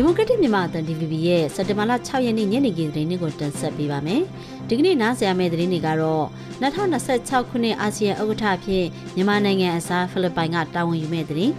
[0.00, 4.22] ဒီမိုကရက်တစ်မြန်မာအသံ DVB ရဲ့စက်တင်ဘာလ6ရက်နေ့ညနေခင်းသတင်းတွေကိုတင်ဆက်ပေးပါမယ်။
[4.68, 6.24] ဒီကနေ့နားဆင်ရမယ့်သတင်းတွေကတော့
[6.62, 8.84] 2026ခုနှစ်အာဆီယံဥက္ကဋ္ဌအဖြစ်
[9.16, 11.52] မြန်မာနိုင်ငံအစားဖိလစ်ပိုင်ကတာဝန်ယူမဲ့သတင်း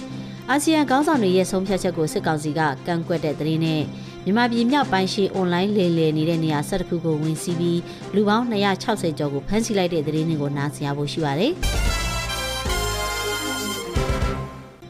[0.50, 3.82] ။အာဆီယံခေါင်းဆောင်တွေရဲ့ဆုံးဖြတ်ချက်ကိုစစ်ကောင်စီကကန့်ကွက်တဲ့သတင်းနဲ့
[4.24, 7.80] မြန်မာပြည်မြောက်ပိုင်းရှိအွန်လိုင်းလေလည်နေတဲ့နေရာ၁၁ခုကိုဝင်စီးပြီး
[8.14, 11.54] လူပေါင်း260ကျော်ကိုဖမ်းဆီးလိုက်တဲ့သတင်းတွေကိုနားဆင်ရဖို့ရှိပါတယ်။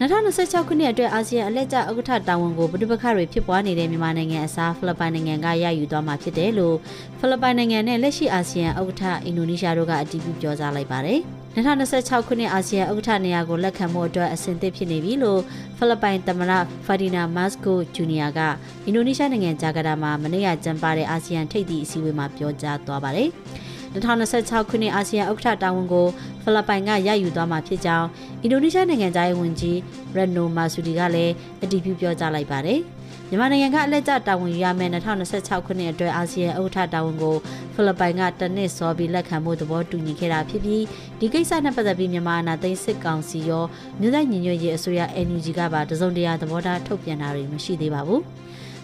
[0.04, 6.76] 2026ခုနှစ်အတွက်အာဆီယံအလက်ကျဥက္ကဋ္ဌတာဝန်ကိုဗုဒ္ဓဘခတွေဖြစ်ပွားနေတဲ့မြန်မာနိုင်ငံအစားဖိလစ်ပိုင်နိုင်ငံကရယူသွားမှာဖြစ်တယ်လို့
[7.18, 11.18] ဖိလစ်ပိုင်နိုင်ငံနဲ့လက်ရှိအာဆီယံဥက္ကဋ္ဌအင်ဒိုနီးရှားတို့ကအတည်ပြုပြောကြားလိုက်ပါတယ်။
[11.56, 15.40] 2026ခုနှစ်အာဆီယံဥက္ကဋ္ဌနေရာကိုလက်ခံမှုအတွက်အဆင်သင့်ဖြစ်နေပြီလို့
[15.78, 16.52] ဖိလစ်ပိုင်သမ္မတ
[16.86, 18.40] ဖာဒီနာမတ်စကိုဂျူနီယာက
[18.84, 23.30] အင်ဒိုနီးရှားနိုင်ငံဂျာကာတာမှာမနေ့ကကျင်းပတဲ့အာဆီယံထိပ်သီးအစည်းအဝေးမှာပြောကြားသွားပါတယ်။
[23.94, 26.06] 2026ခုနှစ်အာဆီယံဥက္ကဋ္ဌတာဝန်ကို
[26.42, 28.08] ဖိလစ်ပိုင်ကရယူသွားမှာဖြစ်ကြောင်း
[28.42, 29.78] အင်ဒိုနီးရှားနိုင်ငံသားရေးဝန်ကြီး
[30.16, 32.80] ရန်နိုမာဆူဒီကလည်းအတည်ပြုပြောကြားလိုက်ပါတယ်။
[33.28, 37.36] မြန်မာနိုင်ငံကအလက်ကျတာဝန်ယူရမယ့်2026ခုနှစ်အတွက်အာဆီယံဥက္ကဋ္ဌတာဝန်ကို
[37.74, 40.84] ဖိလစ်ပိုင်ကတနစ်စောပြီးလက်ခံမှုသဘောတူညီခဲ့တာဖြစ်ပြီး
[41.18, 43.64] ဒီကိစ္စနဲ့ပတ်သက်ပြီးမြန်မာအာဏာသိမ်းစစ်ကောင်စီရော
[44.00, 48.22] မြို့သားညီညွတ်ရေးအစိုးရ NUG ကပါတစုံတရာသဘောထားထုတ်ပြန်တာတွေမရှိသေးပါဘူး။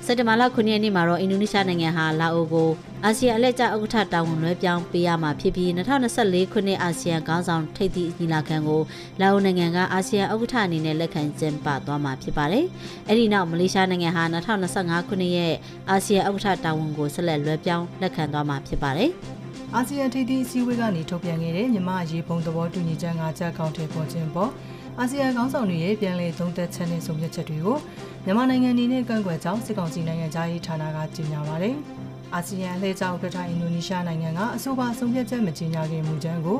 [0.06, 2.70] စက်တဘာလ9ရက်နေ့မှာတော့အင်ဒိုနီးရှားနိုင်ငံဟာလာအိုကို
[3.04, 8.82] အာဆီယံအလှည့်ကျဥက္ကဋ္ဌတာဝန်လွှဲပြောင်းပေးရမှာဖြစ်ပြီး2024ခုနှစ်အာဆီယံခေါင်းဆောင်ထိပ်သီးညီလာခံကို
[9.20, 12.64] လာအိုနိုင်ငံကအာဆီယံဥက္ကဋ္ဌအနေနဲ့လက်ခံကျင်းပသွားမှာဖြစ်ပါတယ်။
[13.08, 15.54] အဲဒီနောက်မလေးရှားနိုင်ငံဟာ2025ခုနှစ်ရဲ့
[15.90, 19.10] အာဆီယံဥက္ကဋ္ဌတာဝန်ကိုဆက်လက်လွှဲပြောင်းလက်ခံသွားမှာဖြစ်ပါတယ်။
[19.74, 24.50] အာဆီယံထိပ်သီးအစည်းအဝေးကနေထုတ်ပြန်ခဲ့တဲ့မြန်မာအရေးပုံသဘောတူညီချက်၅ချက်ကောင်းထည်ပေါ်ခြင်းပေါ်
[25.02, 27.78] အာဆီယံခေါင်းဆောင်တွေရဲ့ပြန်လည်သုံးသပ်ချက်နဲ့ဆုံးဖြတ်ချက်တွေကို
[28.24, 31.74] မြန်မာနိုင်ငံအနေနဲ့ကန့်ကွက်ကြောင်းစစ်ကောင်စီနိုင်ငံသားရေးဌာနကကြေညာပါတယ်။
[32.34, 36.58] အာဆီယံလှည့်ကျောက်ဥက္ကဋ္ဌအင်ဒိုနီးရှားနိုင်ငံကအဆိုပါဆုံးဖြတ်ချက်မကြေညာခင်မူကြမ်းကို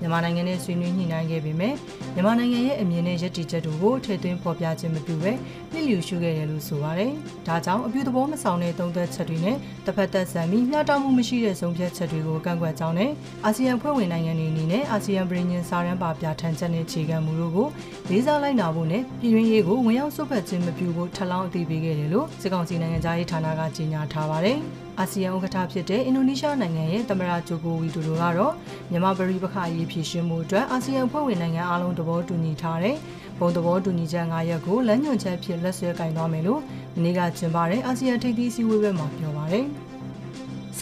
[0.00, 1.74] မြန်မာနိုင်ငံနဲ့ဆွေးနွေးညှိနှိုင်းခဲ့ပေမဲ့
[2.14, 5.32] မြန်မာနိုင်ငံရဲ့အမြင်နဲ့ရည်တည်ချက်တို့ကိုထည့်သွင်းဖော်ပြခြင်းမပြုဘဲ
[5.72, 7.12] နှိလျူရှုခဲ့တယ်လို့ဆိုပါတယ်။
[7.46, 13.10] ဒါကြောင့်အပြုသဘောမဆောင်တဲ့သုံးသက်ချက်တွေနဲ့တစ်ဖက်သက်ဆန်ပြီးမျှတမှုမရှိတဲ့ဆုံးဖြတ်ချက်တွေကိုကန့်ကွက်ကြောင်းနဲ့
[13.44, 17.68] အာဆီယံဖွဲ့ဝင်နိုင်ငံတွေအနေနဲ့အာဆီယံပြည်ညင်စာရန်ပါပြဋ္ဌာန်းချက်နဲ့ခြေခံမှုတို့ကို
[18.10, 24.58] လေးစားလိုက်နာဖို့နဲ့ပြည်တွင်းရေးကိုဝင်ရောက်ဆွတ်ဖက်ခြင်းမပြုဖို့ထပ်လောင်းအသိပေးခဲ့တယ်လို့စစ်ကောင်စီနိုင်ငံသားရေးဌာနကကြေညာထားပါတယ်။
[24.98, 28.54] အာဆီယံဥက္ကဋ္ဌဖြစ်တဲ့အင်ဒိုနီးရှားနိုင်ငံရဲ့သမ္မတဂျိုကိုဝီဒိုဒိုကတော့
[28.90, 32.96] မြန်မာပြည်ပခါရေးဖြည့်ရှင်မှုအတွက်အာဆီယံဖွဲ့ဝင်နိုင်ငံအားလုံးသဘောတူညီထားတဲ့
[33.38, 36.60] ဘုံသဘောတူညီချက်၅ရပ်ကိုလမ်းညွှန်ချက်ဖြစ်လက်ဆွဲကင်သွားမယ်လို့
[36.96, 39.66] မနေ့ကကျင်းပတဲ့အာဆီယံထိပ်သီးအစည်းအဝေးပွဲမှာပြောပါတယ်။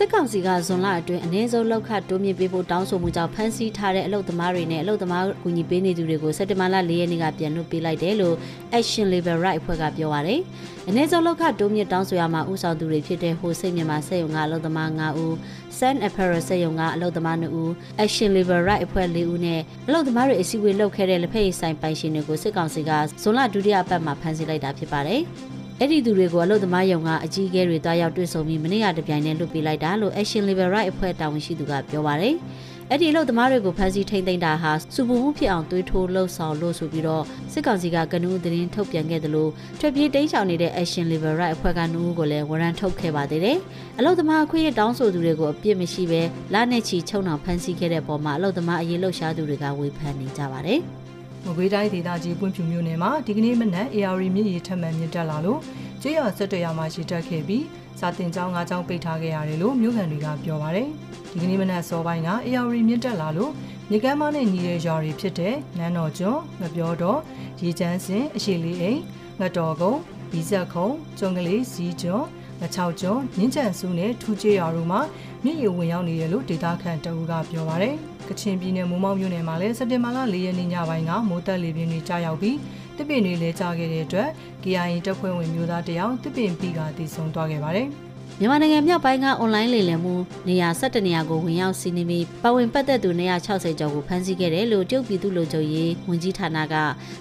[0.03, 8.37] စစ်ကောင်စီကဇွန်လအတွင်းအ ਨੇ ဆုံးလောက်ခတိုးမြင့်ပေးဖို့တောင်းဆိုမှုကြောင့်ဖမ်းဆီးထားတဲ့အလုပ်သမားတွေနဲ့အလုပ်သမားကူညီပေးနေသူတွေကိုစက်တင်ဘာလ၄ရက်နေ့ကပြန်လွှတ်ပေးလိုက်တယ်လို့
[8.79, 10.41] Action Labor Right အဖွဲ့ကပြောပါရယ်။
[10.89, 15.35] အ ਨੇ ဆုံးလောက်ခတိုးမြင့်တောင်းဆိုရမှာဥဆောင်သူတွေဖြစ်တဲ့ဟိုစိတ်မြန်မာစက်ရုံကအလုပ်သမား9ဦး
[15.79, 17.71] Sun Apparel စက်ရုံကအလုပ်သမား2ဦး
[18.05, 22.91] Action Labor Right အဖွဲ့4ဦးနဲ့အလုပ်သမားတွေအစည်းအဝေးလုပ်ခဲ့တဲ့လက်ဖက်ရည်ဆိုင်ပိုင်ရှင်တွေကိုစစ်ကောင်စီက
[23.23, 25.23] ဇွန်လဒုတိယအပတ်မှာဖမ်းဆီးလိုက်တာဖြစ်ပါတယ်။
[25.83, 32.35] အဲ့ဒီသူတွေကိုအလုသမားယုံကအကြီးအကဲတွေတွားရောက်တွေ့ဆုံပြီးမနေ့ကတပြိုင်တည်းလွတ်ပေးလိုက်တာလို့ Action Level Right အဖွဲ့တာဝန်ရှိသူကပြောပါတယ်။
[32.91, 43.59] အဲ့ဒီအလုသမားတွေကိုဖမ်းဆီးထိန်းသိမ်းတာဟာစုပူမှုဖြစ်အောင်တွေးထိုးလှုပ်ဆောင်လို့ဆိုပြီးတော့စစ်ကောင်စီကကနဦးသတင်းထုတ်ပြန်ခဲ့တယ်လို့ထွက်ပြေးတိမ်းရှောင်နေတဲ့ Action Level Right အဖွဲ့ကနဦးကိုလည်းဝရမ်းထုတ်ခဲ့ပါသေးတယ်။
[43.99, 46.23] အလုသမားအခွင့်အရေးတောင်းဆိုသူတွေကိုအပြစ်မရှိဘဲ
[46.55, 50.83] လနဲ့ချီချုံအောင်ဖမ်းဆီးခဲ့တဲ့ပုံမှာအလုသမားအရေးလှုပ်ရှားသူတွေကဝေဖန်နေကြပါတယ်။
[51.45, 55.61] မကွေးတိုင်းဒေသကြီးပွင့်ဖြူမြို့နယ်မှာဒီကနေ့မနက် AR မြစ်ရေထပ်မံမြင့်တက်လာလို့
[56.03, 57.65] ကျေးရွာဆက်တွေ့ရမှာရှိတက်ခဲ့ပြီး
[57.99, 60.89] စာတင်ကျောင်း၅ကျောင်းပိတ်ထားခဲ့ရတယ်လို့မြို့ခံတွေကပြောပါတယ်။
[61.33, 63.53] ဒီကနေ့မနက်စောပိုင်းက AR မြင့်တက်လာလို့
[63.91, 67.21] မြေကမ်းမနဲ့ညီတဲ့ရွာတွေဖြစ်တဲ့နန်းတော်ကျွန်းငပြောတော်
[67.63, 69.01] ရေချမ်းစင်အရှိလေးအိမ်
[69.41, 72.27] ငတော်ကုန်းဘီဆက်ခုံကျွန်းကလေးစီးကျွန်း
[72.61, 75.01] ငချောက်ကျွန်းမြင်းချန်စုနဲ့ထူးကျေးရွာတို့မှာ
[75.45, 77.97] မြစ်ရေဝင်ရောက်နေတယ်လို့ဒေသခံတအူးကပြောပါတယ်။
[78.31, 82.57] ကချင်ပြည်နယ်မုံမောက်မြို့နယ်မှာလည်းစက်တင်ဘာလ၄ရက်နေ့ညပိုင်းကမိုးတက်လေပြင်းတွေကြားရောက်ပြီး
[82.97, 84.29] တစ်ပင်တွေလဲကျခဲ့တဲ့အတွက်
[84.63, 87.89] KIA တပ်ဖွဲ့ဝင်မျိုးသားတယောက်တစ်ပင်ပြီးကတည်ဆုံသွားခဲ့ပါတယ်။
[88.43, 90.15] မြန်မာနိုင်ငံမြောက်ပိုင်းကအွန်လိုင်းလိမ်လည်မှု
[90.49, 93.11] နေရာ17နေရာကိုဝင်ရောက်စီးနင်းပြီးပဝင်ပတ်သက်သူ
[93.45, 96.75] 160ကျော်ကိုဖမ်းဆီးခဲ့တယ်လို့တရုတ်ပြည်သူ့လူချုပ်ရေးဝန်ကြီးဌာနက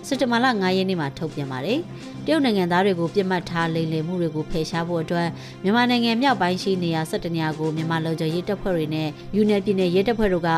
[0.07, 1.80] စက်တဘာလ9ရက်နေ့မှာထုတ်ပြန်ပါတယ်။
[2.25, 5.27] တရုတ်နိုင်ငံသားတွေကိုပြစ်မှတ်ထားလိမ်လည်မှုတွေကိုဖယ်ရှားဖို့အတွက်
[5.63, 10.50] မြန်မာနိုင်ငံမြောက်ပိုင်းရှိနေရာ17နေရာကိုမြန်မာလူချုပ်ရေးတပ်ဖွဲ့တွေနဲ့ယူနယ်ပြည်နယ်ရဲတပ်ဖွဲ့တို့က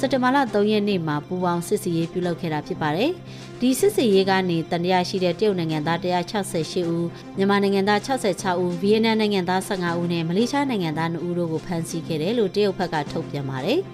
[0.00, 3.10] စက်တဘာလ3ရက်နေ့မှာပူးပေါင်းစစ်စီရေးပြုလုပ်ခဲ့တာဖြစ်ပါတယ်။
[3.62, 7.06] ဒီစစ်စီရေးကနေတန်တရားရှိတဲ့တရုတ်နိုင်ငံသား168ဦး
[7.36, 13.80] မြန်မာနိုင်ငံသား66ဦးဗီယက်နမ်နိုင်ငံသား15ဦးနဲ့မလေးရှားနိုင်ငံသား2ဦးတို့ကိုဖမ်းဆီးခဲ့တယ်လို့တရုတ်ဘက်ကထုတ်ပြန်ပါတယ်။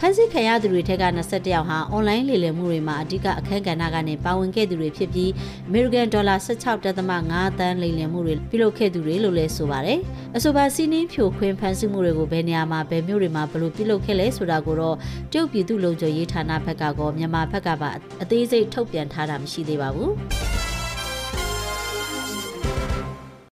[0.00, 5.30] ဖမ်းဆီးခံရသူတွေထက်က21ယောက်ဟာအွန်လိုင်းလေလည်မှုတွေမှာအဓိကအခန်းကဏ္ဍကနေပါဝင်ခဲ့သူတွေဖြစ်ပြီး
[5.68, 9.98] American Dollar 16.5တန်းလေလည်မှုတွေပြုလုပ်ခဲ့သူတွေလို့လည်းဆိုပါတယ်။
[10.36, 14.96] အဆိုပါစီးနှင်းဖြိုခွင်းဖမ်းဆီးမှုတွေကိုဘယ်နေရာမှာဘယ်မြို့တွေမှာဘယ်လိုပြုလုပ်ခဲ့လဲဆိုတာကိုတော့
[15.32, 17.90] တရုတ်ပြည်သူ့လုံခြုံရေးဌာနဘက်ကကောမြန်မာဘက်ကပါ
[18.22, 20.12] အသေးစိတ်ထုတ်ပြန်ထားတာမရှိသေးပါဘူး။